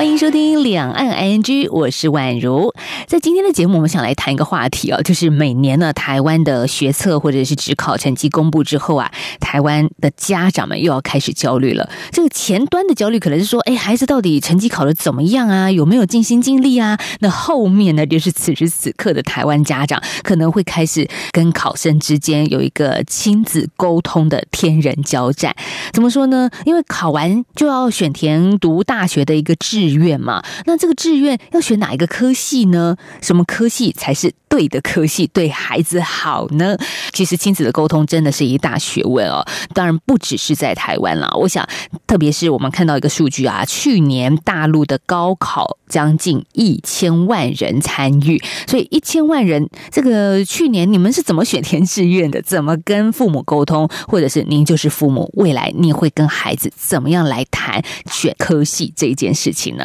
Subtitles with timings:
[0.00, 2.72] 欢迎收听两岸 ING，我是宛如。
[3.06, 11.86] 在今天的节目，我们想来谈一个话题啊，就是每年呢，台湾的学测或者是指考成绩公布之后啊，台湾的家长们又要开始焦虑了。
[12.12, 15.70] 这个前端的焦虑可能是说，哎，孩子到底成绩考得怎么样啊？
[15.70, 16.98] 有没有尽心尽力啊？
[17.18, 25.54] 那后面呢，就是此时此刻的台湾家长可能会开始跟考生之间有一个亲子沟通的天人交战。
[25.92, 26.48] 怎么说呢？
[26.64, 32.96] 因为考完就要选填读大学的一个志志愿嘛，那这个志愿要选哪一个科系呢？
[33.20, 36.76] 什么科系才是对的科系，对孩子好呢？
[37.12, 39.44] 其实亲子的沟通真的是一大学问哦。
[39.74, 41.66] 当然不只是在台湾啦，我想，
[42.06, 52.40] 特别是我们看到一个数据啊，去年大陆的高考将近一千万人参与，所以一千万人，这个去年你们是怎么选填志愿的？
[52.42, 53.88] 怎么跟父母沟通？
[54.06, 59.76] 或者是您就是父母，未来你会跟孩子怎么样来谈选科系这件事情？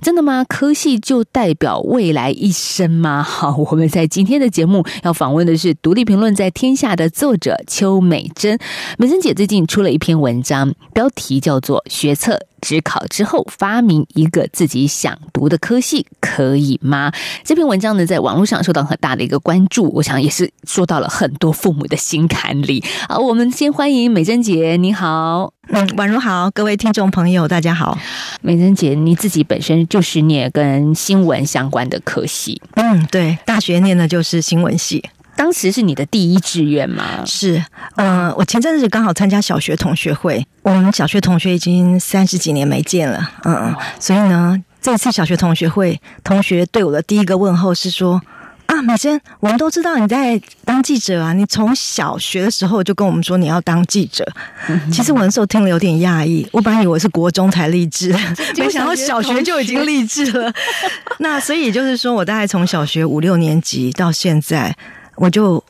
[0.00, 0.44] 真的吗？
[0.44, 3.22] 科系就代表未来一生吗？
[3.24, 8.58] 好，我们在今天的节目要访问的是独立评论在天下的作者邱美珍。
[8.98, 17.10] 美珍姐最近出了一篇文章，标题叫做《学测指考之后发明一个自己想读的科系可以吗？》
[17.44, 22.82] 这篇文章呢，在网络上受到很大的一个关注，我想也是说到了很多父母的心坎里。
[23.08, 25.52] 好，我们先欢迎美珍姐，你好。
[25.68, 27.98] 嗯，宛如好，各位听众朋友，大家好。
[28.40, 35.04] 美珍姐，你自己本身就是念跟新闻相关的科系，嗯，对，大学念的就是新闻系。
[35.42, 37.04] 当时是你的第一志愿吗？
[37.26, 37.56] 是，
[37.96, 48.22] 嗯、呃，我前阵子刚好参加小学同学会，我们小学同学已经三十几年没见了，嗯，所以呢，这次小学同学会，同学对我的第一个问候是说。
[48.66, 51.34] 啊，美珍，我们都知道你在当记者啊！
[51.34, 54.26] 你从小学的时候就跟我们说你要当记者。
[54.90, 58.16] 其实我那时候听了有点讶异，我本来以为是国中才立志，
[58.56, 60.50] 没想到小学就已经立志了。
[61.18, 64.74] 那所以就是说，我大概从小学五六年级到现在，
[65.16, 65.62] 我就。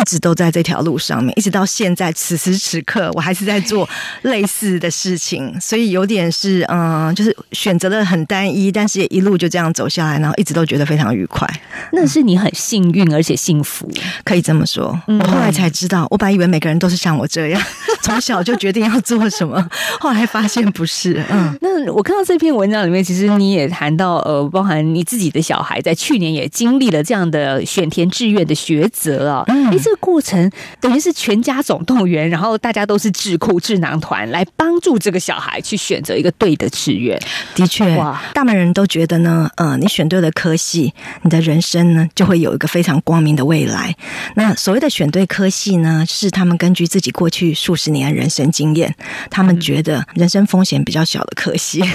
[0.00, 3.86] 一直都在这条路上面，一直到现在此时此刻，我还是在做
[4.22, 11.48] 类似的事情，所以有点是嗯，就是选择的很单一，但是也一路就这样走下来，然后一直都觉得非常愉快。
[11.92, 13.90] 那是你很幸运而且幸福，
[14.22, 14.96] 可以这么说。
[15.08, 17.60] 我后来才知道，我本来以为每个人都是像我这样，
[18.08, 19.62] 从小就决定要做什么，
[20.00, 21.22] 后来发现不是。
[21.30, 29.44] 嗯，那我看到这篇文章里面，其实你也谈到呃，包含你自己的小孩在去年也经历了这样的选填志愿的抉择啊。
[29.48, 29.66] 嗯。
[29.68, 37.16] 哎这个过程等于是全家总动员，然后大家都是智库智囊团来帮助这个小孩去选择一个对的志愿。
[37.54, 40.92] 的确，哇，大部分人都觉得呢，呃，你选对了科系，
[41.22, 43.94] 你的人生呢就会有一个非常光明的未来。
[44.34, 48.94] 那所谓的选对科系呢，是他们根据自己过去数十年的人生经验，
[49.30, 51.88] 他们觉得人生风险比较小的科系，嗯、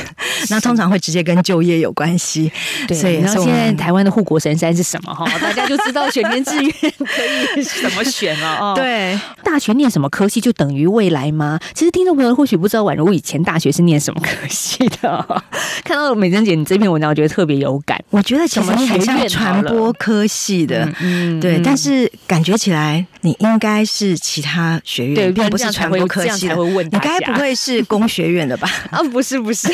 [0.50, 2.52] 那通常会直接跟就业有关系。
[2.88, 5.14] 对，所以然后现在台湾的护国神山是什么？
[5.14, 7.64] 哈， 大家就知道选填志愿可以。
[7.82, 8.74] 怎么选了哦？
[8.76, 11.60] 对，大学念什么科系就等于未来吗？
[11.74, 15.44] 其实听众朋友或许不知道，宛如以前大学是念什么科系的。
[15.84, 18.02] 看到美珍姐你这篇文章，我觉得特别有感。
[18.10, 21.60] 我觉得其实你很像传播科系的，嗯，对。
[21.64, 26.56] 但是感觉起来你应该是其他学院，对，并不是传播科系的。
[26.84, 28.70] 你该不会是工学院的吧？
[28.92, 29.68] 啊，不是，不是。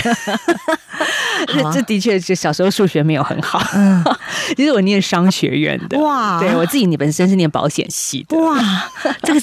[1.74, 3.62] 这的确是小时候数学没有很好。
[3.74, 4.04] 嗯，
[4.56, 5.98] 其实我念商学院的。
[6.00, 8.38] 哇，对我自己，你本身是念保险系的。
[8.38, 8.58] 哇，
[9.24, 9.42] 这个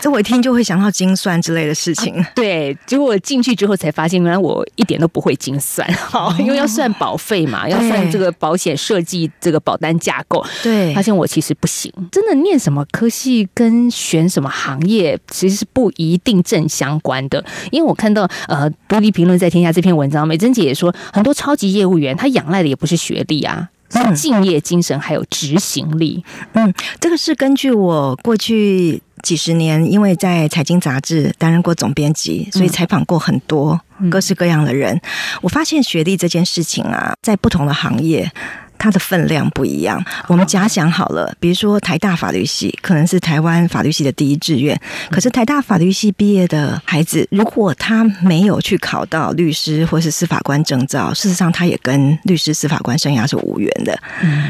[0.00, 2.14] 这我一听就会想到精算之类的事情。
[2.14, 5.90] 啊、对，结果进去之后才发现，原来我一点都不会精算。
[5.94, 10.44] 好，因为要算保费嘛，要算这个保险设计这个保单架构。
[10.62, 11.92] 对，发现我其实不行。
[12.12, 17.44] 真的念什么科系跟选什么行业其实是不一定正相关的。
[17.70, 20.94] 因为我看到呃，独立评论在天下这篇文章，美珍姐也说。
[21.12, 26.24] 很多超级业务员，他仰赖的也不是学历啊，是敬业精神还有执行力。
[26.52, 33.80] 嗯，这个是根据我过去几十年，因为在财经杂志担任过总编辑，所以采访过很多
[34.10, 35.00] 各式各样的人。
[35.42, 38.30] 我发现学历这件事情啊，在不同的行业。
[38.78, 40.02] 它的分量不一样。
[40.26, 44.80] 我们假想好了，比如说台大法律系可能是台湾法律系的第一志愿，
[45.10, 53.98] 可是台大法律系毕业的孩子，如果他没有去考到律师或是司法官证照，事实上他也跟律师、司法官生涯是无缘的。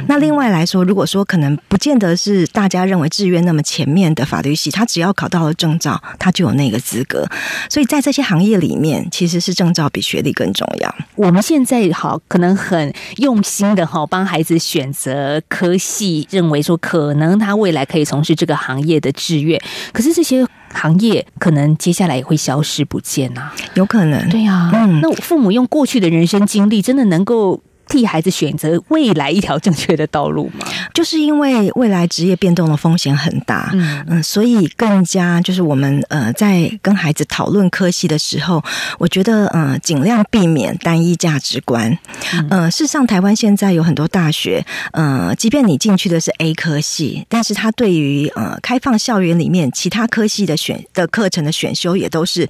[0.06, 7.26] 那另外来说，如果说可能不见得是大家认为志愿那么前面的法律系，他只要考到了证照，他就有那个资格。
[7.68, 10.94] 所以在这些行业里面，其实是证照比学历更重要。
[11.16, 19.60] 我们现在好可能很用心的哈，帮孩子选择科系，认为说可能他未来可以从事这个行业的志愿，
[19.92, 24.28] 可是这些行业可能接下来也会消失不见呐，有可能。
[24.28, 30.66] 对呀，嗯，那父母用过去的人生经历，真的能够替孩子选择未来一条正确的道路吗？
[30.94, 38.62] 就是因为未来职业变动的风险很大，嗯嗯，所以更加就是我们呃在跟孩子讨论科系的时候，
[38.98, 41.98] 我觉得呃尽量避免单一价值观。
[42.50, 52.48] 呃，事实上，台湾现在有很多大学，呃，即便你进去的是 A 科系，但是它对于呃开放校园里面其他科系的选的课程的选修也都是。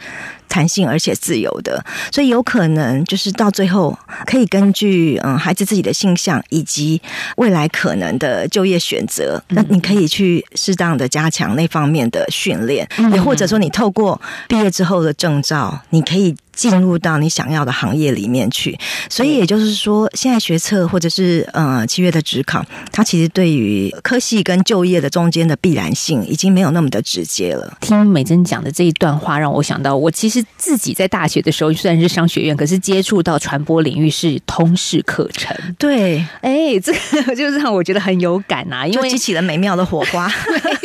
[0.51, 7.01] 弹性而且自由的，所以有可能就是到最后可以根据嗯孩子自己的性向以及
[7.37, 16.35] 未来可能的就业选择，那你可以去适当的加强那方面的训练，也或者说你透过毕业之后的证照，你可以。
[16.59, 18.77] 进入到你想要的行业里面去，
[19.09, 27.79] 所以也就是说，现在学测或者是呃七月的职考，它其实对于科系跟就业的中间的必然性已经没有那么的直接了。
[27.81, 35.57] 听美珍讲的这一段话，让我想到，我其实自己在大学的时候虽然是商学院，可是接触到传播领域是通识课程。
[35.79, 40.29] 对，哎，这个就是让我觉得很有感啊，因为激起了美妙的火花。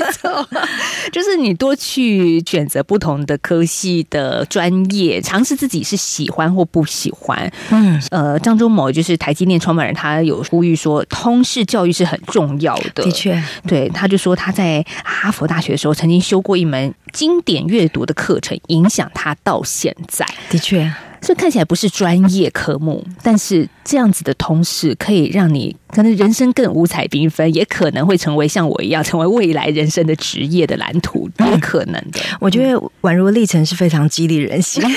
[1.12, 5.54] 就是你多去选择不同的科系的专业，尝试。
[5.64, 13.04] 自己是喜欢或不喜欢，嗯，呃，张忠谋就是台积电创办人，他有呼吁说，通识教育是很重要的。
[13.04, 20.25] 的确，对，他就说他在哈佛大学的时候曾经修过一门经典阅读的课程，影响他到现在。
[20.50, 20.92] 的确。
[21.25, 32.20] 这看起来不是专业科目，但是这样子的通识可以让你可能人生更五彩缤纷，也可能会成为像我一样成为未来人生的职业的蓝图， 也可能的。
[32.42, 34.84] 我觉得宛如历程是非常激励人心。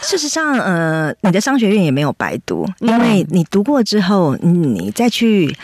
[0.00, 5.54] 事实上，呃，你的商学院也没有白读，因为你读过之后，你再去。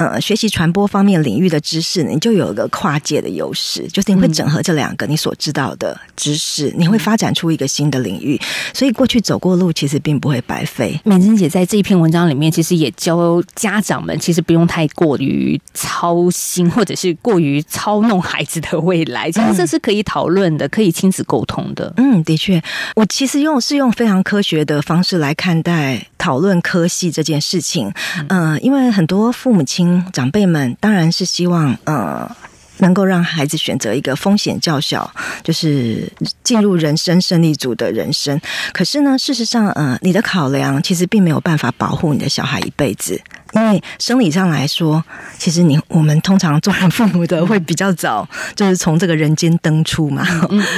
[0.00, 8.40] 呃，学习传播方面领域的知识，你就有一个跨界的优势，就是你会整合这两个你所知道的知识，你会发展出一个新的领域。
[8.72, 10.98] 所以过去走过路，其实并不会白费。
[11.04, 19.30] 美珍姐在这一篇文章里面，其实也教家长们，其实不用太过于操心，或者是过于操弄孩子的未来。
[19.30, 21.92] 其实这是可以讨论的，可以亲子沟通的。
[21.98, 22.62] 嗯，的确，
[22.96, 27.90] 我其实用是用非常科学的方式来看待讨论科系这件事情。
[28.28, 30.04] 嗯、呃，因为很多父母亲。
[30.12, 32.30] 长辈们当然是希望，呃，
[32.78, 35.10] 能够让孩子选择一个风险较小，
[35.42, 36.12] 就是
[36.44, 38.38] 进入人生胜利组的人生。
[38.72, 43.18] 可是呢，事实上，呃，你的考量其实并没有办法保护你的小孩一辈子，
[43.52, 45.02] 因为生理上来说，
[45.38, 50.26] 其实你我们通常做人父母的会比较早，就是从这个人间登出嘛，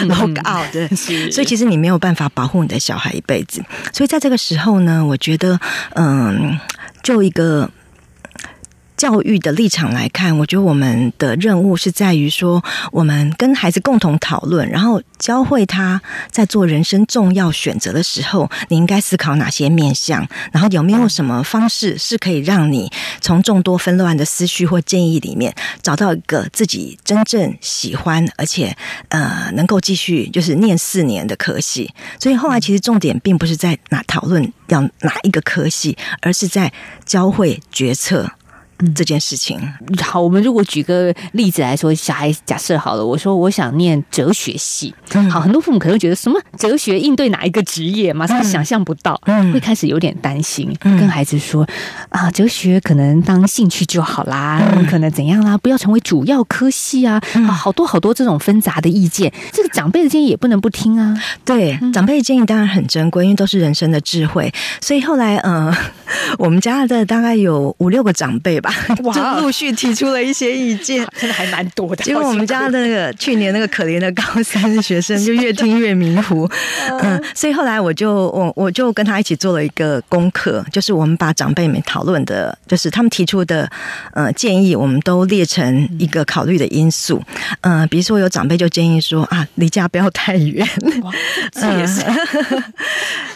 [0.09, 0.89] 然后 out 的，
[1.31, 3.63] 所以其实你没有办法保护你的小孩一辈子。
[3.93, 5.59] 所以在这个时候呢，我觉得，
[5.95, 6.61] 嗯、呃，
[7.03, 7.71] 就一个。
[9.03, 12.63] 教育的立场来看，我觉得我们的任务是在于说，
[12.93, 16.01] 我们跟孩子共同讨论，然后教会他
[16.31, 25.53] 在做人生重要选择的时候，你应该思考哪些面向，然后有没有什么方式是可以让你从众多纷乱的思绪或建议里面，
[25.83, 28.77] 找到一个自己真正喜欢而且
[29.09, 31.93] 呃能够继续就是念四年的科系。
[32.21, 36.73] 所以后来其实重点并不是在哪讨论要哪一个科系，而是在
[37.05, 38.31] 教会决策。
[38.95, 39.61] 这件事情。
[40.01, 44.95] 好，我们如果举个例子来说，小孩假设好了，我说我想念哲学系，
[45.31, 49.21] 好，很多父母可能会觉得什么哲学应对哪一个职业，马上想象不到，
[49.53, 51.67] 会开始有点担心，跟孩子说
[52.09, 54.61] 啊，哲学可能当兴趣就好啦，
[54.91, 61.17] 可能怎样啦，不要成为主要科系啊，好多好多这种纷杂的意见，这个长辈的建议也不能不听啊。
[61.45, 65.75] 对，长辈的建议当然很珍贵，因为都是人生的智慧，所以后来呃，
[66.39, 68.72] 我们家的大概有五六个长辈吧。
[69.05, 69.15] 哇！
[69.15, 72.05] 就陆续提出了一些意见， 真的还蛮多的。
[72.05, 76.49] 结果我们家的那个去年那个可怜的高三的学生就越听越迷糊，
[77.03, 83.69] 嗯，所以后来我就我我就跟他一起做了一个功课，就是我们把长辈们讨论的，就是他们提出的
[84.13, 87.23] 呃建议，我们都列成一个考虑的因素。
[87.63, 90.69] 嗯、呃，比如说有长辈就建议说啊，离家不要太远，
[91.53, 92.03] 这也是。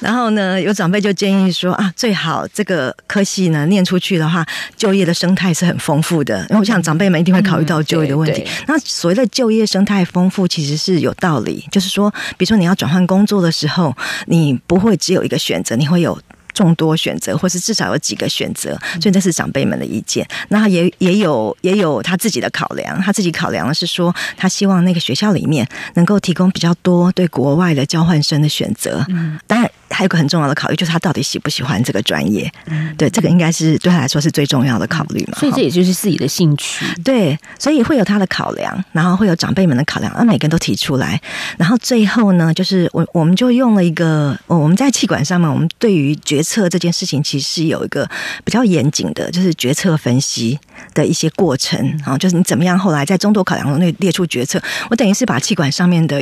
[0.01, 4.45] 然后呢，有长辈就建议说啊，最好这个个科系呢念出去的话，
[4.77, 6.41] 就业的生态是很丰富的。
[6.51, 8.47] 因为我想长辈们一定会考虑到就业的问题。
[8.67, 11.67] 那所谓的就业生态丰富，其实是有道理。
[11.71, 16.19] 就是说，比如说你要转换工作的时候，你不会只有一个选择，你会有。
[16.57, 20.27] 众多选择，或是至少有几个选择，所以这是长辈们的意见。
[20.49, 29.05] 那也也有也有他自己的考量，他自己考量的是说，他希望那个学校里面能够提供比较多对国外的交换生的选择。
[29.11, 32.51] 嗯，当然还有个很重要的考虑，就是他到底喜不喜欢这个专业。
[32.67, 35.39] 嗯，对，这个应该是对他来说是最重要的考虑嘛。
[35.39, 36.85] 所以这也就是自己的兴趣。
[37.05, 41.21] 对，所以会有他的考量，然后会有长辈们的考量，那每个人都提出来，
[41.57, 48.09] 然后最后呢，就是我我们就用了一个，我们在气管上面，我们对于决策这件事情其实是有一个
[48.45, 50.59] 比较严谨的，就是决策分析
[50.95, 54.61] 的一些过程啊，就是你怎么样后来在众多考量中列列出决策。
[54.91, 56.21] 我等于是把气管上面的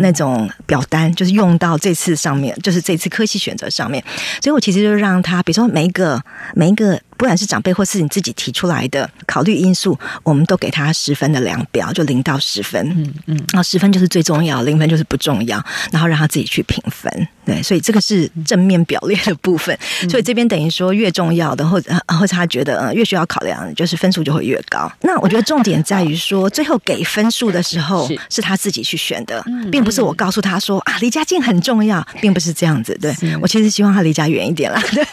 [0.00, 4.02] 那种表单，就是用到这次上面，就是这次科技选择上面。
[4.42, 6.22] 所以我其实就让他，比如说每一个
[6.54, 7.00] 每一个。
[7.16, 12.86] 不管是长辈或是你自己提出来的考虑因素，我们都给他十分的量表，就零到十分。
[12.96, 17.28] 嗯嗯，然后十分就是最重要，零分就是不重要，然后让他自己去评分。
[17.44, 19.76] 对，所以这个是正面表列的部分。
[20.10, 24.90] 所以这边等于说越重要的，或者或者他觉得呃越需要考量，就是分数就会越高。
[25.00, 32.96] 那我觉得重点在于说， 最后给分数的时候是他自己去选的，并不是我告诉他说啊离家近很重要，并不是这样子。
[33.00, 34.82] 对，我其实希望他离家远一点啦。
[34.92, 35.06] 对，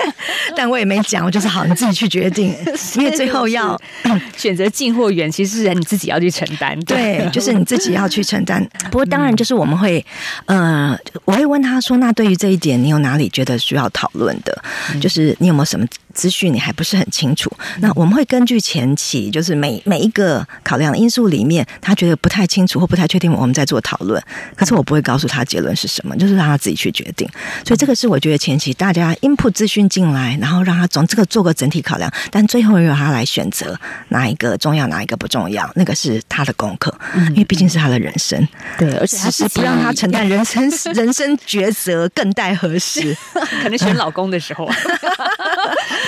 [0.56, 1.93] 但我也没讲，我就是好你自己。
[1.94, 2.54] 去决定，
[2.98, 3.80] 因为最后要
[4.36, 6.80] 选择近或远，其实是你自己要去承担。
[6.82, 8.68] 对，就是你自己要去承担。
[8.92, 10.04] 不过当然，就是我们会，
[10.46, 14.62] 呃，我会问他说：“那对于这一点，你有哪里觉得需要讨论的？
[15.00, 24.22] 就是你有没有什么？”资讯你还不是很清楚，那我们会根据前期，就是每每一个考量的因素里面，他觉得不太清楚或不太确定，我们在做讨论。
[24.56, 27.28] 可是我不会告诉他结论是什么，就是让他自己去决定。
[27.66, 33.78] 所以这个是我觉得前期大家 input 资讯进来，然后让他从这个做个整体考量，但最后由他来选择
[34.10, 36.96] 哪一个重要，哪一个不重要，那个是他的功课，
[37.30, 38.48] 因为毕竟是他的人生。
[38.78, 43.16] 对，而且他是不让他承担 人生人生抉择，更待何时？
[43.64, 44.70] 可能选老公的时候。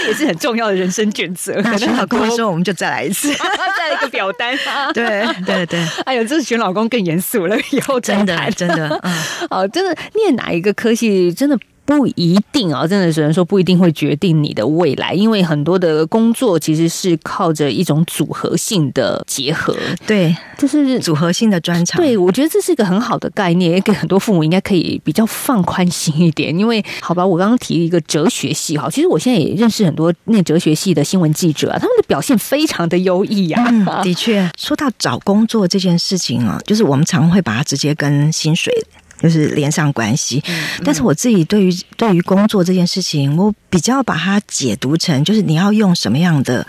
[0.07, 1.53] 也是很重要的人生抉择。
[1.61, 3.33] 可能老公的时候，我们就再来一次，
[3.77, 4.57] 再来一个表单。
[4.93, 9.13] 对 对对，哎呦，这是选老公更严肃了，以后真的真的，嗯，
[9.49, 11.57] 哦，真的念哪一个科系，真的。
[11.85, 19.75] 不一定啊，真的只能说不一定会决定你的未来，因为很多的工作其实是靠着一种组合性的结合，
[20.07, 22.01] 对，就是组合性的专长。
[22.01, 26.57] 对，我觉得这是一个很好的概念，也给很多父母应该可以比较放宽心一点。
[26.57, 33.63] 因为好吧，我刚刚提了一个哲学系哈，其实我现在也认识很多念哲学系的新闻记者啊，他们的表现非常的优异啊。
[33.69, 38.73] 嗯，的确，说到找工作这件事情啊，就是我们常会把它直接跟薪水。
[39.21, 40.43] 就是连上关系，
[40.83, 46.65] 但是我自己对于对于工作这件事情，我比较把它解读成，就是你要用什么样的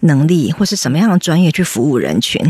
[0.00, 2.40] 能力或是什么样的专业去服务人群，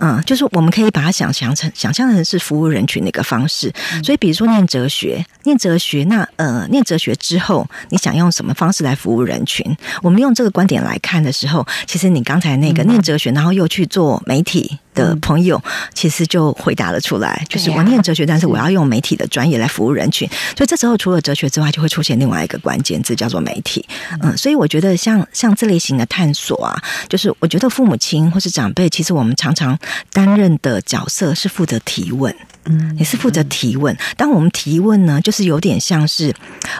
[0.00, 3.72] 嗯，就是我们可以把它想象成想象成是服务人群的一个方式。
[4.04, 9.64] 所以，比如说念哲学，念哲学，那呃，念哲学之后，你想用什么方式来服务人群？
[10.02, 14.78] 我们用这个观点来看的时候，其实你刚才那个念哲学，然后又去做媒体。
[15.00, 15.62] 的朋友
[15.94, 23.84] 其实就回答了出来，就是我念哲学，但是我要用媒体的专业来服务人群，所以这时候除了哲学之外，就会出现另外一个关键字，叫做媒体。
[24.22, 26.76] 嗯，所以我觉得像像这类型的探索啊，
[27.08, 29.78] 就是我觉得父母亲或是长辈，其实我们常常
[30.12, 33.96] 担任的角色是负责提问，嗯，也是负责提问。
[34.16, 36.34] 当我们提问呢，就是有点像是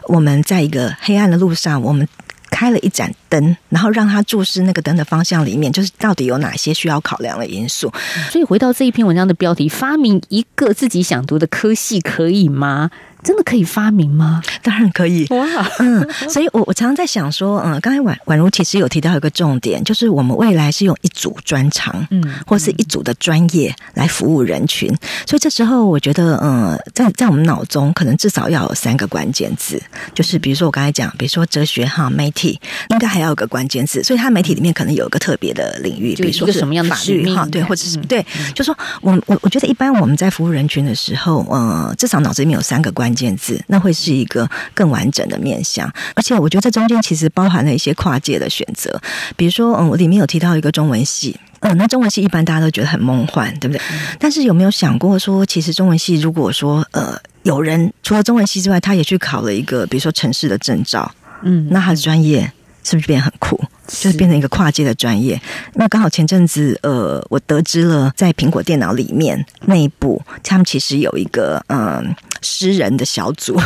[0.08, 2.06] 我们在一个黑暗的路上，我们。
[2.50, 7.92] 开了一盏灯，然后让他注视那个灯的方向里面，就是到底有哪些需要考量的因素。
[8.30, 12.90] 所以回到这一篇文章的标题：发明一个自己想读的科系，可以吗？
[13.22, 14.42] 真的可以发明吗？
[14.62, 15.46] 当然可以哇！
[15.78, 24.88] 嗯，所以我我常常在想说，嗯，刚才宛宛如其实有提到一个重点，就是我们未来是用一组专长，嗯，或是一组的专业来服务人群。
[25.26, 29.80] 所以这时候，我觉得，嗯，在在我们脑中，可能至少要有三个关键字，
[30.14, 32.58] 就是比如说我刚才讲，比如说哲学哈，媒体，
[32.88, 34.02] 应该还要有个关键字。
[34.02, 38.24] 所以它媒体里面可能有一个特别的领域，比如说是什么样的法律哈，对，或者是对，
[38.54, 43.09] 就说我我我觉得一般我们在服务人群的时候，嗯，至少脑子里面有三个关。
[43.10, 49.00] 关键字，那会是一个更完整的面向，而且我觉得这中间其实包含了一些跨界的选择，
[49.36, 53.82] 比如说，嗯，我里面有提到一个中文系，嗯，那中文系一般大家都觉得很梦幻，对不对？
[54.20, 61.10] 但是有没有想过说，其实中文系如果说，呃，有人除了中文系之外，他也去考了一个，比如说城市的证照，
[61.42, 62.52] 嗯，那他的专业
[62.84, 63.60] 是不是变得很酷？
[63.90, 65.40] 就是变成一个跨界的专业。
[65.74, 72.14] 那刚好前阵子，呃，我得知了在苹果电脑里面内部，他们其实有一个嗯。
[72.42, 73.60] 诗人的小组，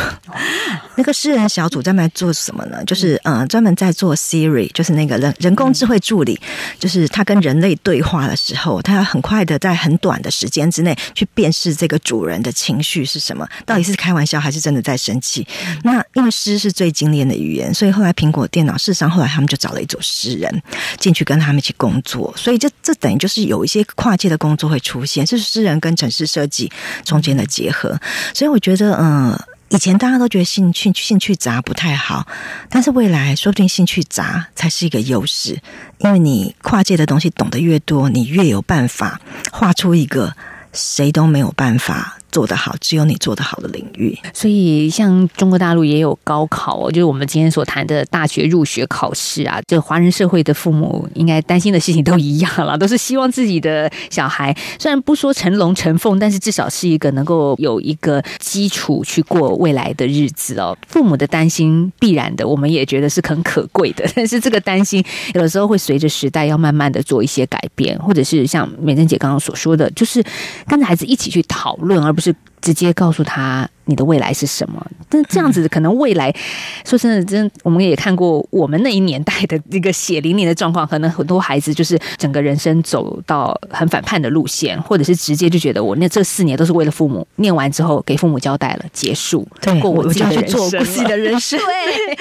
[0.97, 2.83] 那个诗人小组专门做什么呢？
[2.83, 6.37] 就是嗯，专门在做 Siri，就是那个人人工智慧助理，
[6.77, 15.47] 就是他跟人类对话的时候，他要很快的在很短的时间之内去辨识这个主人的情绪是什么，到底是开玩笑还是真的在生气。
[15.83, 20.63] 那因为诗是最精炼的语言，所以后来苹果电脑事实上后来他们就找了一组诗诗人
[20.97, 26.71] 进去跟他们一起工作，所以这这等于就是有一些跨界的工作会出现，这是诗人跟城市设计
[27.03, 27.99] 中间的结合。
[28.33, 29.37] 所以我觉得，嗯。
[29.69, 32.27] 以前大家都觉得兴趣兴趣杂不太好，
[32.69, 35.59] 但是未来说不定兴趣杂才是一个优势，
[35.97, 39.19] 因为你跨界的东西懂得越多，你越有办法
[39.51, 40.33] 画出一个
[40.71, 44.17] 谁都没有办法做得好，只有你做得好的领域。
[44.33, 49.61] 所以，像中国大陆也有高考哦，就是我们今天所谈的大学入学考试啊。
[49.67, 60.77] 这华人社会的父母应该担心的事情都一样了， 都是希望自己的小孩虽然不说成龙成凤，但是至少是一个能够有一个基础去过未来的日子哦。
[60.87, 64.05] 父母的担心必然的，我们也觉得是很可贵的。
[64.15, 65.03] 但是这个担心
[65.33, 70.23] 有时候会随着时代要慢慢的做一些改变，或者是像美珍姐刚刚所说的，就是
[70.67, 72.33] 跟着孩子一起去讨论，而不是。
[72.65, 73.69] 是直接告诉他。
[73.87, 74.83] 你的未来是什么？
[75.07, 76.35] 但这样子可能未来，
[76.83, 91.59] 说真的，真我们也看过我们那一年代的那个血淋淋的状况，可能很多孩子就是整个人生走到很反叛的路线，或者是直接就觉得我那这四年都是为了父母，念完之后给父母交代了，结束，对，过我自己的人生，我就要去做我自己的人生。
[91.59, 92.17] 对，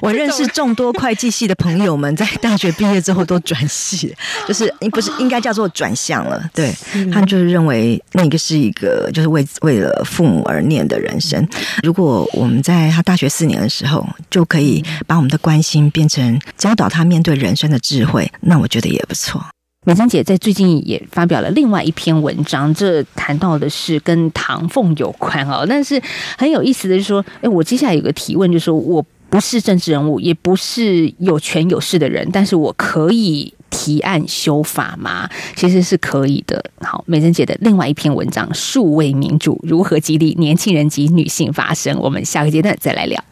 [0.00, 4.14] 我认识众多会计系的朋友们，在大学毕业之后都转系，
[4.46, 6.48] 就是你不是应该叫做转向了？
[6.54, 6.72] 对，
[7.10, 11.08] 他们就是认为那个是一个就是为为了呃父母而念的人。
[11.20, 11.44] 生，
[11.82, 19.44] 如果我们在他大学四年的时候就可以把我们的关心变成教导他面对人生的智慧，那我觉得也不错。
[19.84, 25.66] 美珍姐在最近也发表了另外一篇文章，这谈到的是跟唐凤有关哦。
[25.68, 26.00] 但是
[26.36, 33.52] 很有意思的是说，哎，我接下来有个提问，就是说我不是政治人物，也不是有权有势的人，但是我可以。
[33.70, 35.28] 提案修法吗？
[35.56, 36.62] 其实是可以的。
[36.80, 43.22] 好，美珍姐的另外一篇文章《数位民主如何激励年轻人及女性发声》，我们下个阶段再来聊。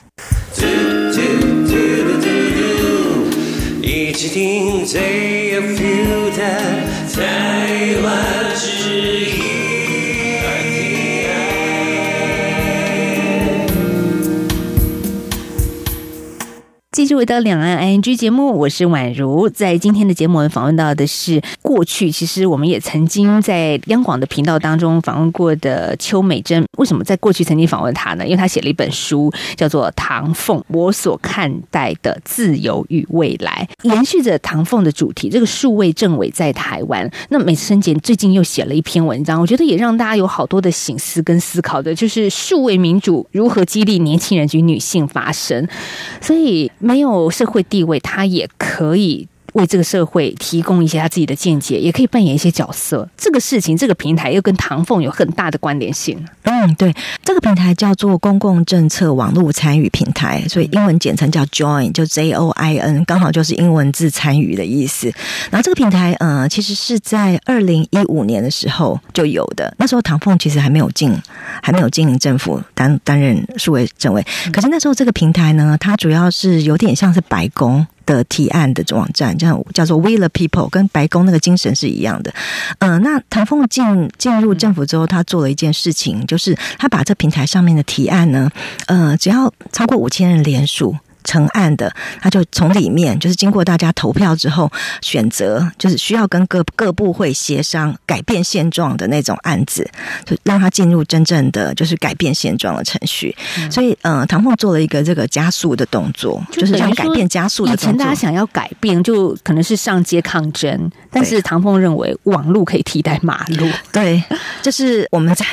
[3.83, 6.43] 一起听最有 feel 的
[7.14, 8.14] 台湾
[8.57, 9.25] 之
[17.06, 19.48] 继续回到两岸 ING 节目，我是宛如。
[19.48, 26.64] 在今天的节目，我们访问到的是过去，其实我们也曾经在央广的频道当中访问过的邱美珍。
[26.78, 28.24] 为什么在过去曾经访问她呢？
[28.24, 35.28] 因为她写了一本书，叫做《唐凤：我所看待的自由与未来》，延续着唐凤的主题。
[35.28, 45.64] 这个数位政委在台湾，那美珍姐最近又写了一篇文章，我觉得也让大家有好多的醒思跟思考的，就是数位民主如何激励年轻人及女性发声。
[46.20, 46.68] 所以。
[46.96, 53.09] 没有社会地位，他也可以为这个社会提供一些他自己的见解，也可以扮演一些角色。
[53.16, 56.23] 这个事情，这个平台又跟唐凤有很大的关联性。
[56.42, 65.12] 嗯，对，这个平台叫做公共政策网络参与平台，所以英文简称叫 Join，就 J O I N，刚好就是英文字参与的意思。
[65.51, 69.75] 然后这个平台，呃，其实是在二零一五年的时候就有的。
[69.79, 71.12] 那时候唐凤其实还没有进，
[71.62, 74.25] 还没有经营政府担担任数位政委。
[74.53, 82.33] 可是那时候这个平台呢，它主要是有点像是白宫的提案的网站，叫叫做 We the People，跟白宫那个精神是一样的。
[82.79, 88.51] 嗯、呃，那唐凤进进入政府之后，他做了一件事情，就是他把这平台上面的提案呢，
[88.87, 90.97] 呃，只要超过五千人联署。
[91.26, 99.86] 成案的，他就从里面就是经过大家投票之后选择，就是需要跟各各部会协商改变现状的那种案子，
[100.24, 103.36] 就让他进入真正的就是改变现状的程序。
[103.58, 107.90] 嗯、所以，呃，唐凤做了一个这个加速的动作，就，就是想改变加速的动作。
[107.90, 113.68] 以前大家想要改变，就可能是上街抗争，但是唐凤认为网络可以替代马路。
[113.92, 114.22] 对，
[114.62, 115.44] 这、就是我们在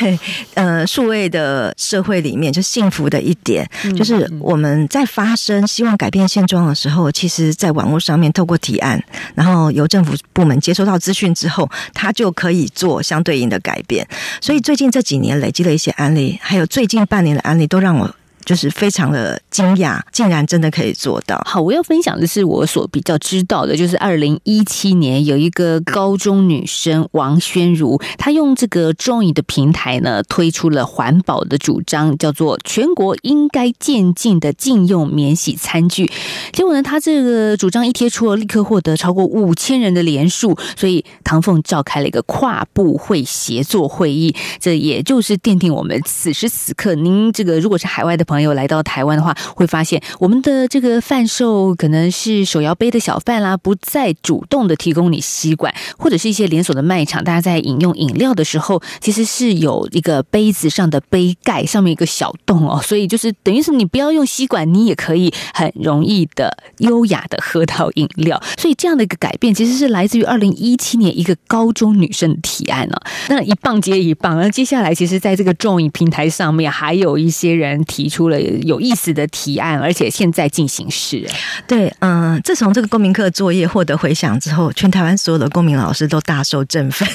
[0.53, 5.35] 呃数位的社会里面就幸福的一点，就是我们在发
[5.67, 9.03] 希望改变现状的时候，其实，在网络上面透过提案，
[9.35, 14.07] 然后由政府部门接收到资讯之后，他就可以做相对应的改变。
[14.41, 18.15] 所以最近这几年累积的一些案例，还有最近半年的案例，都让我。
[18.45, 21.41] 就是非常的惊讶，竟然真的可以做到。
[21.45, 36.11] 好，我要分享的是我所比较知道的，就是二零一七年有一个高中女生王宣如，她用这个 Join 的平台呢，推出了环保的主张，叫做全国应该渐进的禁用免洗餐具。
[36.51, 68.41] 结果呢，她这个主张一贴出，立刻获得超过五千人的连署，所以唐凤召开了一个跨部会协作会议，这也就是奠定我们此时此刻，您这个如果是海外的朋朋友来到台湾的话，会发现我们的这个贩售可能是手摇杯的小贩啦，不再主动的提供你吸管，或者是一些连锁的卖场，大家在饮用饮料的时候，其实是有一个杯子上的杯盖上面一个小洞哦，所以就是等于是你不要用吸管，你也可以很容易的优雅的喝到饮料。
[68.57, 72.97] 所以这样的一个改变，其实是来自于二零一七年一个高中女生的提案呢。
[73.29, 81.27] 那一棒接一棒，那接下来其实在这个 Join 平台上面，还有一些人提出出了有意思的提案，而且现在进行式。
[81.67, 87.05] 对，嗯，自从这个公民课作业获得回响之后，全台湾所有的公民老师都大受振奋，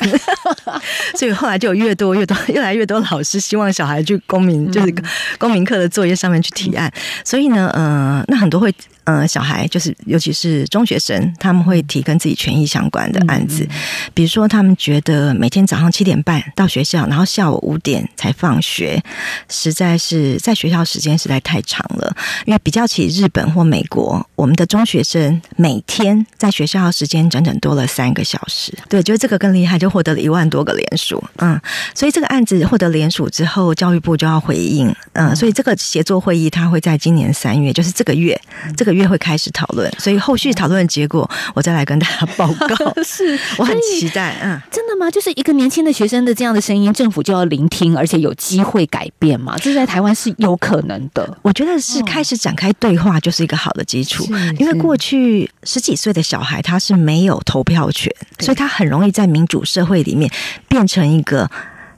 [1.16, 4.94] 所以后来就有越多越多 越来越多老师希望小孩去公民，就是
[5.38, 6.92] 公民课的作业上面去提案。
[7.24, 8.74] 所以呢，呃，那很多会。
[9.04, 13.66] 呃，小孩就是，尤其是中学生，他们会提跟自己权益相关的案子，
[14.12, 19.02] 比如说他们觉得每天早上七点半到学校，然后下午五点才放学，
[19.48, 22.14] 实在是在学校时间实在太长了。
[22.44, 28.74] 因为比较起日本或美国，我们的中学生每天在学校时间整整多了三个小时。
[28.90, 31.22] 对，觉得这个更厉害，就获得了一万多个联署。
[31.38, 31.61] 嗯，
[31.94, 34.94] 所以这个案子获得联署之后，教育部就要回应。
[35.14, 38.40] 嗯，所以这个协作会议，它会在今年三月，就是这个月，
[38.77, 39.09] 这个月。
[39.09, 42.77] 会开始讨论，所以后续讨论的结果，我再来跟大家报告。
[43.03, 44.37] 是，我很期待。
[44.42, 45.11] 嗯，真的吗？
[45.11, 49.57] 就是一个年轻的学生的这样的声音，政府就要聆听，而且有机会改变嘛？
[49.57, 51.38] 这在台湾是有可能的。
[51.40, 54.27] 我觉得是开始展开对话，就是一个好的基础。
[54.59, 60.27] 因为过去十几岁的小孩他是没有投票权，所以他很容易在民主社会里面
[60.68, 61.50] 变成一个。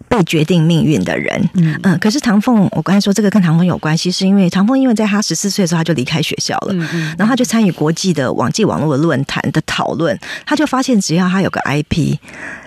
[0.08, 12.16] 被决定命运的人，嗯嗯，可是唐凤，我刚才说这个跟唐凤有关系，是因为唐凤因为在他十四岁的时候他就离开学校了，嗯嗯，然后他就参与国际的网际网络的论坛的讨论，他就发现只要他有个 IP，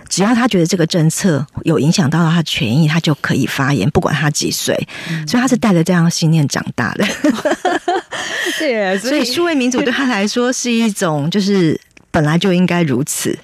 [0.07, 4.73] 只要他觉得这个政策有影响到他的权益，他就可以发言，不管他几岁，
[5.27, 7.05] 所以他是带着这样的信念长大的。
[8.57, 11.77] 对，所以数位民主对他来说是一种就是。
[12.13, 13.35] 本来就应该如此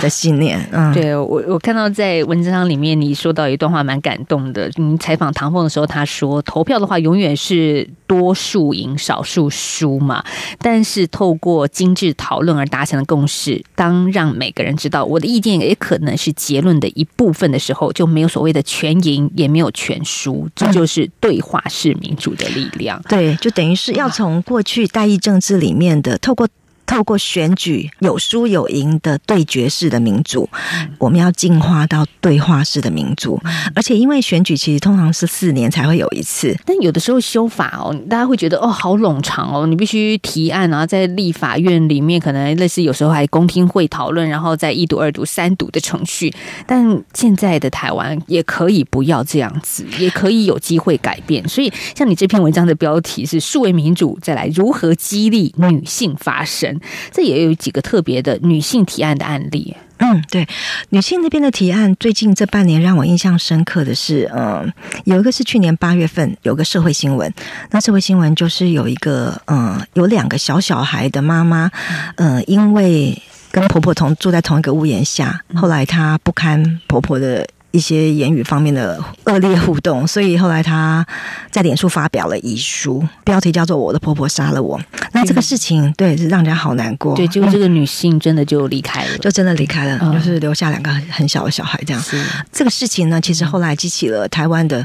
[0.00, 4.70] 的信念，嗯，对我我看到在文章里面你说到一段话蛮感动的。
[4.76, 10.24] 你采访唐凤的时候，他说投票的话永远是多数赢少数输嘛，
[10.58, 22.98] 但是透过精致讨论而达成的共识，当让每个人知道我的意见也可能是结论的一部分的时候，就没有所谓的全赢，也没有全输，这就是对话式民主的力量。
[23.06, 26.48] 对，就等于是要从过去代议政治里面的透过。
[26.86, 30.48] 透过选举有输有赢的对决式的民主，
[30.98, 33.40] 我们要进化到对话式的民主。
[33.74, 46.32] 而且，因为选举其实通常是四年才会有一次，但有的时候修法哦，大家会觉得哦，好冗长哦，你必须提案然后，在立法院里面可能类似有时候还公听会讨论，然后再一读、二读、三读的程序。
[46.66, 51.46] 但现在的台湾也可以不要这样子，也可以有机会改变。
[51.48, 56.73] 所以，像你这篇文章的标题是“数位民主”，再来如何激励女性发声。
[57.10, 59.74] 这也有几个特别的女性提案的案例。
[59.98, 60.46] 嗯，对，
[60.90, 64.72] 女性那边的提案，最近这半年让我印象深刻的是，嗯，
[65.04, 67.32] 有一个是去年八月份有个社会新闻，
[67.70, 71.70] 那社会新闻就是有一个，嗯，有两个小小孩的妈妈，
[72.16, 73.16] 嗯，因为
[73.52, 77.46] 跟婆婆同住在同一个屋檐下，后来她不堪婆婆的。
[77.74, 81.04] 一些言语方面的恶劣互动，所以后来他
[81.50, 84.80] 在脸书发表了遗书，标题叫做“我的婆婆杀了我”。
[85.10, 87.16] 那这个事情，对，是让人家好难过。
[87.16, 92.00] 对，就这个女性真的就离开了，就真的离开了，嗯、就是留下两个很小的小孩这样。
[92.00, 94.84] 是这个事情呢，其实后来激起了台湾的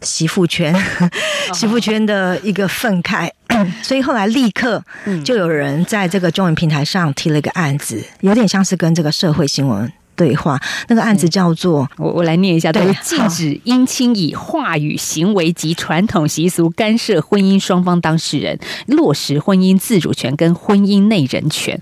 [0.00, 0.74] 媳妇圈、
[1.52, 3.30] 媳妇圈的一个愤慨，
[3.84, 4.82] 所以后来立刻
[5.22, 9.92] 就有人在这个中文平台上提了一个案子，有点像是跟这个社会新闻。
[10.20, 21.80] 对话那个案子叫做我我来念一下，对，禁止姻亲以话语、行为及传统习俗干涉婚姻双方当事人，落实婚姻自主权跟婚姻内人权。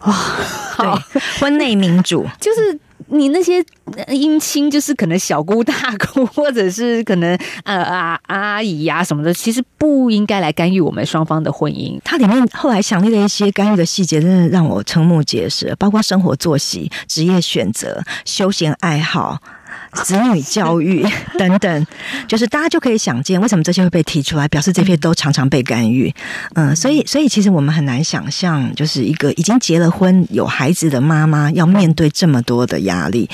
[0.00, 0.14] 哇，
[1.12, 2.80] 对，婚内民主 就是。
[3.10, 3.62] 你那些
[4.08, 11.98] 姻亲，就是可能小姑大姑，或者是可能呃啊阿姨呀、啊、什么的，其实不应该来干预我们双方的婚姻。
[12.04, 19.38] 它里面后来详列的一些干预的细节，真的让我瞠目结舌，包括生活作息、职业选择、休闲爱好。
[20.04, 21.04] 子女教育
[21.36, 21.86] 等等，
[22.28, 26.12] 就是大家就可以想见，为什么这些会被提出来，表示这些都常常被干预。
[26.54, 33.28] 嗯，所以，所以其实我们很难想象，就是一个已经结了婚、有孩子的妈妈要面对这么多的压力。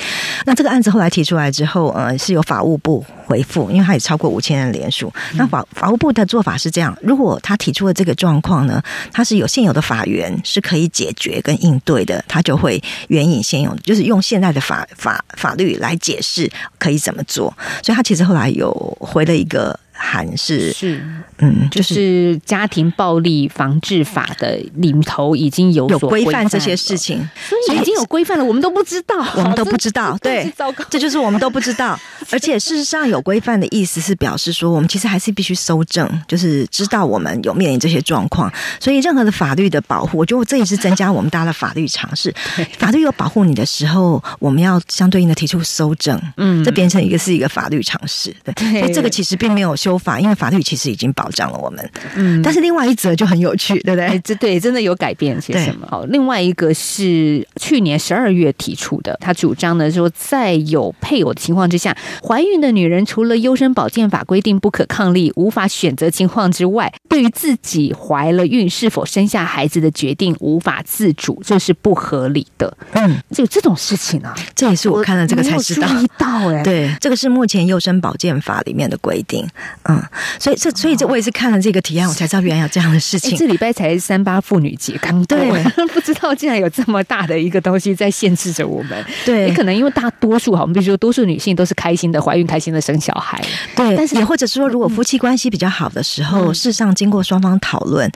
[0.46, 5.12] 那这个案子后来提出来之后，呃，是由法务部回复，因为他也超过五千人联署。
[5.34, 16.45] 那法法务部的做法是这样：如果他提出了这个状况呢，他是有现有的法源是可以解决跟应对的，他就会援引现有，就是用现在的法法法律来解释。
[16.78, 17.52] 可以怎么做？
[17.82, 21.02] 所以他其实后来有回了一个函是是
[21.38, 30.52] 嗯，就是、就是家庭暴力防治法的里头已经有有规范这些事情，所以已经有规范了，我们都不知道，我们都不知道， 对，
[30.88, 31.98] 这就是我们都不知道。
[32.32, 38.52] 而且事实上，有规范的意思是表示说，我们其实还是必须搜证，就是知道我们有面临这些状况。
[38.80, 42.34] 所以，任何的法律的保护，我觉得这也是增加我们大家的法律常识。
[42.78, 48.34] 法律有保护你的时候，我们要相对应的提出搜证，嗯，这变成一个是一个法律常识。
[48.54, 51.90] 对，所以这个其实并没有修法，因为法律其实已经保障了我们。
[52.16, 54.18] 嗯，但是另外一则就很有趣，对不对？
[54.24, 55.86] 这对真的有改变些什么？
[55.88, 72.76] 好，另外一个是去年十二月提出的，他主张呢说，在有配偶的情况之下，怀孕的女人除了优生保健法规定不可抗力、无法选择情况之外，对于自己怀了孕是否生下孩子的决定无法自主，这是不合理的。
[72.94, 75.86] 嗯，就有这种事情啊，这也是我看了这个才知道。
[76.18, 79.46] 到哎，对，这个是目前优生保健法里面的规定。
[79.88, 80.02] 嗯，
[80.38, 83.36] 所以这所以这我也是看了这个提案，我才知道原来有这样的事情。
[83.36, 85.62] 这礼拜才三八妇女节刚过，对，
[85.94, 89.04] 不知道竟然有这么大的一个东西在限制着我们。
[89.24, 93.40] 对，也可能因为大多数哈，我们比如说多数女性都是开心的怀孕，开心的生小孩。
[93.76, 98.10] 对，但是也或者是说，如果夫妻关系比较好的时候，嗯、事实上经过双方讨论。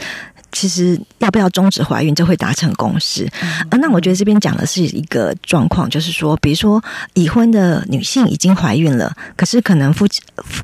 [0.52, 3.26] 其实要不要终止怀孕，就会达成共识
[3.68, 3.76] 啊。
[3.78, 6.82] 那我觉得这边讲的是一个状况，就是说，比如说
[7.14, 10.20] 已婚的女性已经怀孕了，可是可能夫妻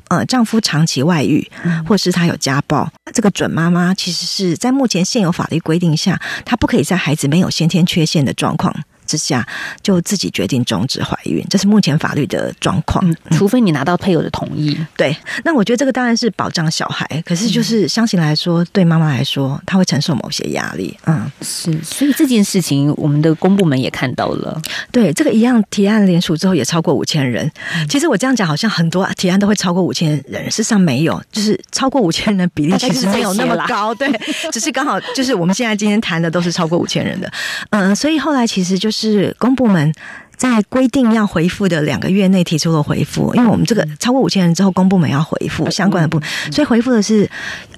[0.09, 1.49] 呃丈夫长期外遇，
[1.87, 8.73] 或是他有家暴，这个准妈妈其实是在目前现有法律规定下，她不可以在孩子没有先天缺陷的状况
[9.07, 9.47] 之下，
[9.81, 13.03] 就自己决定终止怀孕，这是目前法律的状况。
[13.09, 14.77] 嗯，除非你拿到配偶的同意。
[14.95, 20.95] 对，那我觉得这个当然是保障小孩，可是就是相信来说，对妈妈来说，她会承受某些压力。
[21.05, 24.61] 嗯，是，所以这件事情，我们的公部门也看到了。
[24.91, 27.49] 对，这个一样提案联署之后也超过五千人。
[27.87, 33.95] 其实我这样讲，好像很多提案都会超过五千人，事实上没有，就是超过五千人的比例其实没有那么高。
[33.95, 34.11] 对，
[34.51, 37.31] 只是刚好就是我们现在今天谈的都是超过五千人的。
[37.69, 38.96] 嗯，所以后来其实就是。
[38.99, 39.93] 是公部门
[40.35, 46.19] 在规定要回复的两个月内提出了回复，因为我们这个超过五千人之后，公部门要回复相关的部，
[46.51, 47.29] 所以回复的是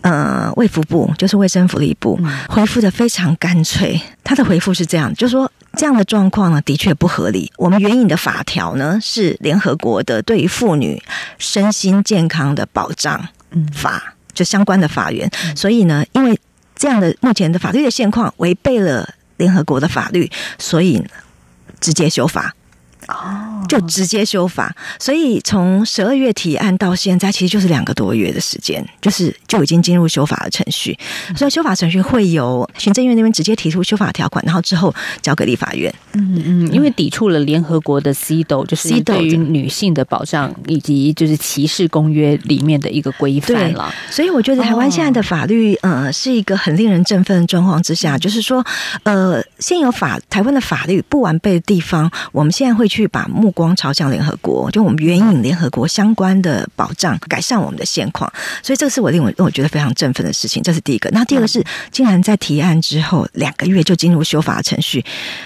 [0.02, 4.02] 呃卫福部，就是卫生福利部，回复的非常干脆。
[4.24, 7.52] 他的回复是这样，就是说这样的状况呢，的确不合理。
[7.58, 11.02] 我们援引的法条呢是联合国的对于妇女
[11.38, 13.28] 身心健康的保障
[13.74, 15.30] 法，就相关的法源。
[15.56, 16.38] 所以呢，因为
[16.76, 19.16] 这样的目前的法律的现况违背了。
[19.40, 21.04] 联合国的法律，所以
[21.80, 22.54] 直接修法。
[23.08, 30.98] 哦，就直接修法，所以从十二月提案到现在，其实就是两个多月的时间，就是就已经进入修法的程序。
[31.36, 35.94] 所以修法程序会由行政院那边直接提出修法条款，然后之后交给立法院。
[36.14, 43.92] 嗯嗯，因为抵触了联合国的 CEDAW，就是对于女性的保障以及就是歧视公约里面的一个规范了。
[44.12, 48.64] 所以我觉得台湾现在的法律，呃，是一个很令人振奋的状况之下，就是说，
[49.04, 53.00] 呃，现有法台湾的法律不完备的地方，我们现在会去。
[53.00, 58.32] 去把目光朝向联合国，就我们援引联合国相关的保障，改善我们的现况。
[58.64, 60.64] 所以这个是我令我让我觉得非常振奋的事情。
[60.64, 61.10] 这是第一个。
[61.12, 65.04] 那第二个是，竟然在提案之后两个月就进入修法程序，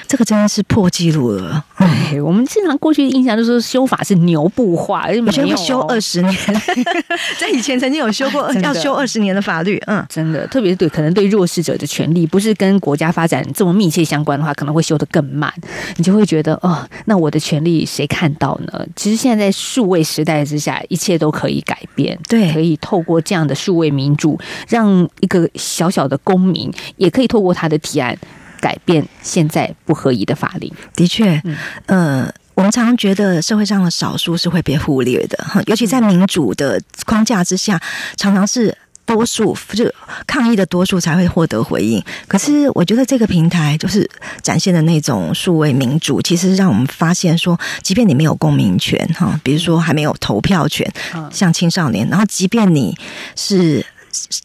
[0.08, 1.66] 这个真的是破纪录了。
[1.80, 6.36] 对，我们经常过去的印象就是说修法是牛步化，而且会修二十年。
[7.40, 15.52] 在以前曾经有修过 要修二十年的法律，嗯，真的，特别是对可能对弱势者的权利不是跟国家发展这么密切相关的话，可能会修得更慢。
[15.98, 17.44] 你就会觉得哦，那我的。
[17.44, 18.86] 权利谁看到呢？
[18.96, 22.18] 其实现在在数位时代之下，一切都可以改变。
[22.28, 28.18] 对，可以透过这样的数位民主，让一个小小的公民也可以透过他的提案
[28.60, 30.72] 改变现在不合宜的法令。
[30.96, 35.38] 的确，嗯，呃，我们常常觉得社会上的少数是会被忽略的，
[35.68, 37.82] 尤其在民主的框架之下，
[38.16, 38.78] 常常是。
[39.06, 39.92] 多数就
[40.26, 44.10] 抗议的多数才会获得回应，可是我觉得这个平台就是
[44.42, 50.90] 展现的那种数位民主，其实让我们发现说，即便你没有公民权哈，比如说还没有投票权，
[51.32, 52.98] 像青少年，然后即便你
[53.36, 53.86] 是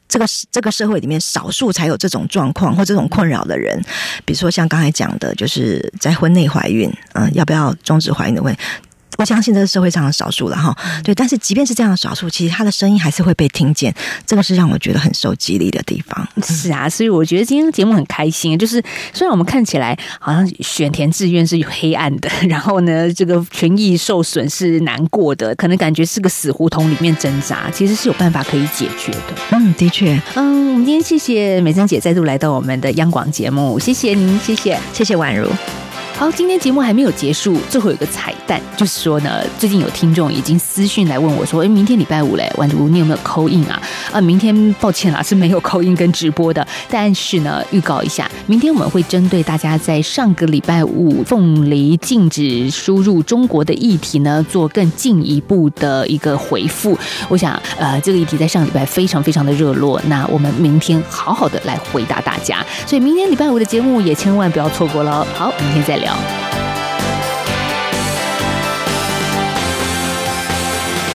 [0.09, 3.81] 这个这个社会里面少数才有这种状况或这种困扰的人，
[4.25, 8.61] 比如说像刚才讲的，就是在婚内怀孕，嗯，要不要终止怀孕的问题。
[9.19, 13.93] 我相信这是社会上的少数了哈，对，但是即便是这样的少数，其实他的声音还是会被听见，
[14.25, 16.29] 这个是让我觉得很受激励的地方。
[16.41, 18.81] 是啊，所以我觉得今天节目很开心，就是
[19.13, 29.35] 虽然我们看起来好像选填志愿是黑暗的， 然后呢，这个权益受损是难过的，可能感觉是个死胡同里面挣扎，其实是有办法可以解决的。
[29.51, 35.51] 嗯，的确，嗯，我们今天谢谢美珍姐再度来到我们的央广节目，谢谢您，谢谢，谢谢宛如。
[36.19, 43.81] 好，今天节目还没有结束，最后有个彩蛋，就是说呢，最近有听众已经私讯来问我说，哎，明天礼拜五嘞，婉如你有没有 call in 啊？
[44.11, 56.99] 啊，明天抱歉啦，是没有 call in 跟直播的，但是呢，预告一下，明天我们会针对大家在上个礼拜五凤梨禁止输入中国的议题呢，做更进一步的一个回复。
[57.29, 65.25] 我想，呃，这个议题在上礼拜非常非常的热络，那我们明天好好的来回答大家，所以明天礼拜五的节目也千万不要错过了。
[65.37, 66.08] 好，明天再聊。
[66.09, 66.78] deal.